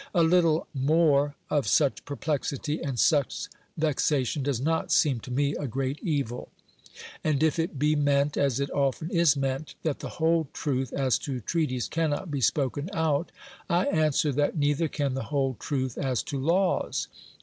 [0.15, 5.67] A little more of such perplexity and such vexation does not seem to me a
[5.67, 6.49] great evil.
[7.23, 11.19] And if it be meant, as it often is meant, that the whole truth as
[11.19, 13.31] to treaties cannot be spoken out,
[13.69, 17.07] I answer, that neither can the whole truth as to laws.